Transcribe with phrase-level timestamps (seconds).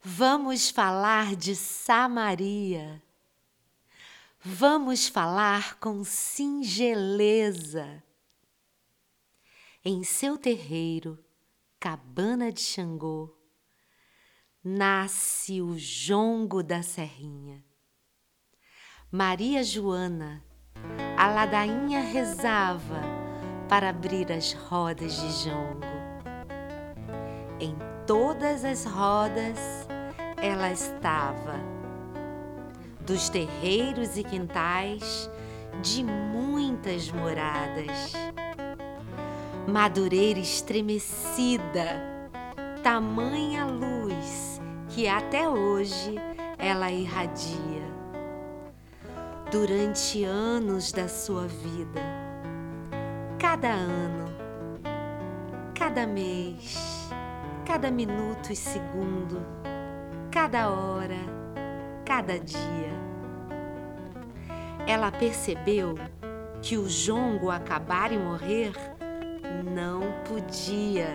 [0.00, 3.02] Vamos falar de Samaria.
[4.40, 8.00] Vamos falar com singeleza.
[9.84, 11.18] Em seu terreiro,
[11.80, 13.36] cabana de Xangô,
[14.62, 17.64] nasce o jongo da serrinha.
[19.10, 20.44] Maria Joana,
[21.16, 23.02] a ladainha rezava
[23.68, 25.98] para abrir as rodas de jongo.
[27.58, 27.74] Em
[28.06, 29.87] todas as rodas
[30.40, 31.54] ela estava,
[33.00, 35.30] dos terreiros e quintais
[35.82, 38.12] de muitas moradas.
[39.66, 42.02] Madureira estremecida,
[42.82, 46.14] tamanha luz que até hoje
[46.58, 47.88] ela irradia.
[49.50, 52.00] Durante anos da sua vida,
[53.38, 54.28] cada ano,
[55.74, 57.08] cada mês,
[57.64, 59.40] cada minuto e segundo,
[60.30, 61.18] cada hora,
[62.04, 62.88] cada dia.
[64.86, 65.94] Ela percebeu
[66.62, 68.72] que o jongo acabar e morrer
[69.74, 71.08] não podia.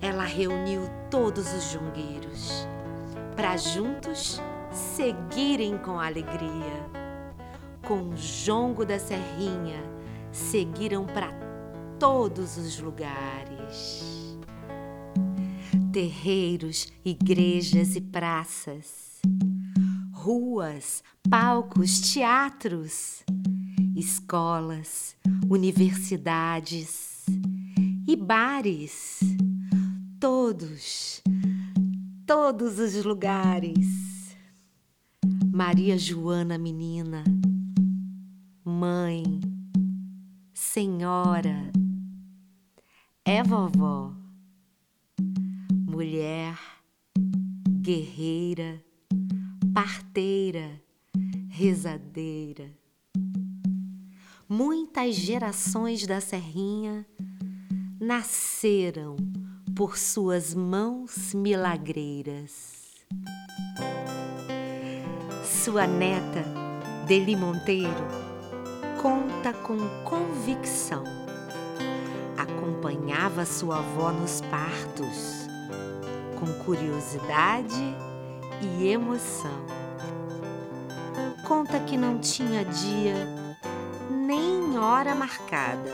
[0.00, 2.66] Ela reuniu todos os jongueiros
[3.34, 6.86] para juntos seguirem com alegria.
[7.86, 9.80] Com o jongo da serrinha,
[10.32, 11.30] seguiram para
[11.98, 14.15] todos os lugares
[15.96, 19.18] terreiros, igrejas e praças,
[20.12, 23.24] ruas, palcos, teatros,
[23.96, 25.16] escolas,
[25.48, 27.24] universidades
[28.06, 29.20] e bares.
[30.20, 31.22] Todos,
[32.26, 34.36] todos os lugares.
[35.50, 37.24] Maria Joana, menina,
[38.62, 39.24] mãe,
[40.52, 41.72] senhora,
[43.24, 44.25] é vovó
[45.96, 46.58] mulher,
[47.80, 48.84] guerreira,
[49.72, 50.78] parteira,
[51.48, 52.70] rezadeira.
[54.46, 57.06] Muitas gerações da Serrinha
[57.98, 59.16] nasceram
[59.74, 63.06] por suas mãos milagreiras.
[65.46, 66.44] Sua neta,
[67.06, 67.88] Deli Monteiro,
[69.00, 71.04] conta com convicção.
[72.36, 75.45] Acompanhava sua avó nos partos
[76.38, 77.96] com curiosidade
[78.60, 79.66] e emoção.
[81.46, 83.14] Conta que não tinha dia
[84.10, 85.90] nem hora marcada,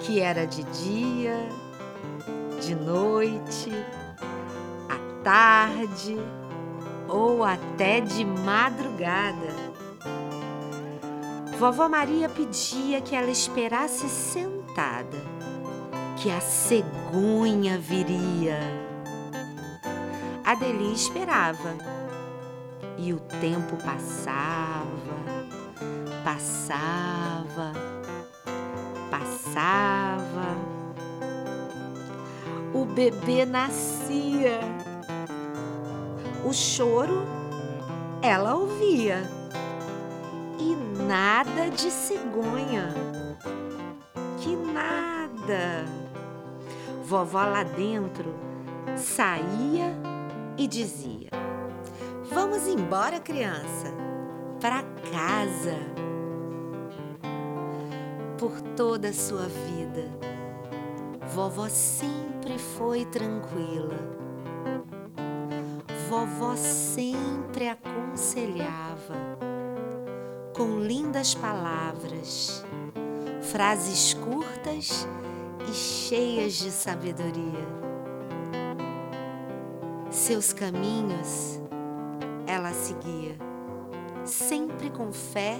[0.00, 1.48] que era de dia,
[2.60, 3.70] de noite,
[4.88, 6.16] à tarde
[7.08, 9.66] ou até de madrugada.
[11.58, 15.16] Vovó Maria pedia que ela esperasse sentada,
[16.16, 18.85] que a cegonha viria
[20.46, 21.74] Adeli esperava.
[22.96, 24.86] E o tempo passava,
[26.24, 27.72] passava,
[29.10, 30.56] passava.
[32.72, 34.60] O bebê nascia.
[36.44, 37.26] O choro
[38.22, 39.28] ela ouvia.
[40.60, 42.94] E nada de cegonha.
[44.38, 45.86] Que nada.
[47.04, 48.32] Vovó lá dentro
[48.96, 50.15] saía
[50.56, 51.30] e dizia:
[52.32, 53.92] Vamos embora, criança,
[54.60, 55.76] para casa.
[58.38, 60.10] Por toda a sua vida,
[61.34, 64.16] vovó sempre foi tranquila.
[66.08, 69.14] Vovó sempre aconselhava
[70.54, 72.64] com lindas palavras,
[73.42, 75.06] frases curtas
[75.68, 77.95] e cheias de sabedoria
[80.16, 81.60] seus caminhos
[82.46, 83.36] ela seguia,
[84.24, 85.58] sempre com fé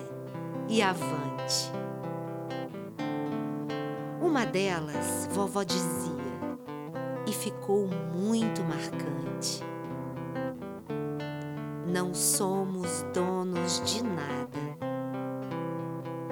[0.67, 1.71] e avante.
[4.21, 6.17] Uma delas, vovó dizia,
[7.27, 9.63] e ficou muito marcante:
[11.87, 14.57] Não somos donos de nada.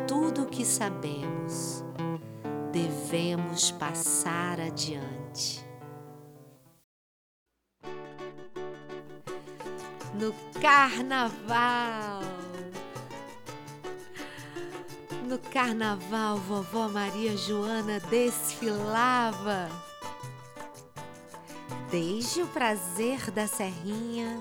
[0.09, 1.85] Tudo o que sabemos,
[2.73, 5.64] devemos passar adiante.
[10.25, 12.23] No carnaval.
[15.29, 19.69] No carnaval, vovó Maria Joana desfilava.
[21.91, 24.41] Desde o prazer da serrinha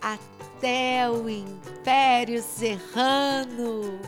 [0.00, 3.98] até o Império Serrano.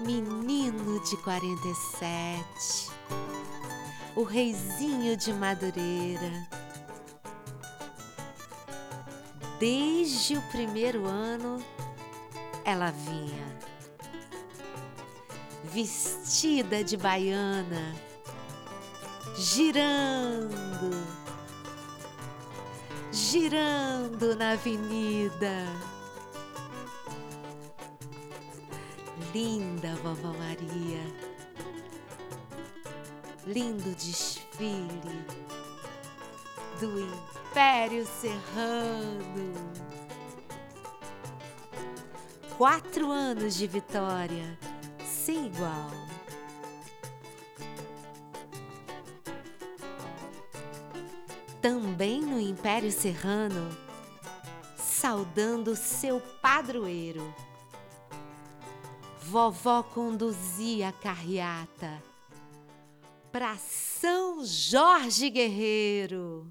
[0.00, 2.96] Menino de 47
[4.16, 6.48] o reizinho de Madureira.
[9.58, 11.64] Desde o primeiro ano,
[12.62, 13.58] ela vinha,
[15.64, 17.96] vestida de baiana,
[19.34, 21.02] girando,
[23.10, 25.64] girando na avenida.
[29.32, 31.00] Linda Vovó Maria,
[33.46, 35.46] lindo desfile
[36.80, 39.54] do Império Serrano.
[42.56, 44.58] Quatro anos de vitória,
[45.04, 45.90] sem igual.
[51.62, 53.76] Também no Império Serrano,
[54.76, 57.34] saudando seu padroeiro.
[59.20, 62.02] Vovó conduzia a carreata
[63.32, 66.50] para São Jorge Guerreiro.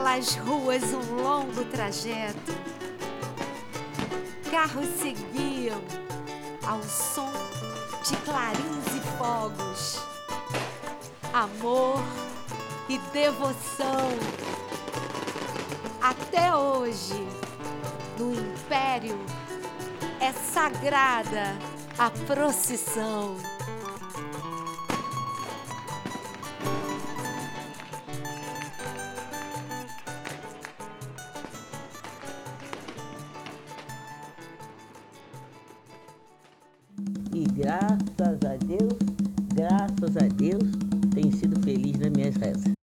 [0.00, 2.54] Pelas ruas um longo trajeto.
[4.50, 5.78] Carros seguiam
[6.66, 7.30] ao som
[8.02, 10.00] de clarins e fogos.
[11.34, 12.02] Amor
[12.88, 14.08] e devoção.
[16.00, 17.28] Até hoje,
[18.18, 19.18] no Império,
[20.18, 21.58] é sagrada
[21.98, 23.36] a procissão.
[37.32, 38.98] E graças a Deus,
[39.54, 40.64] graças a Deus,
[41.14, 42.79] tenho sido feliz nas minhas rezas.